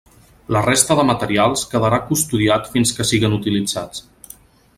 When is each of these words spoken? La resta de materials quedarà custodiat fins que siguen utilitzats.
La 0.55 0.61
resta 0.67 0.95
de 0.99 1.03
materials 1.09 1.65
quedarà 1.73 2.01
custodiat 2.09 2.73
fins 2.77 2.95
que 3.01 3.07
siguen 3.11 3.37
utilitzats. 3.43 4.07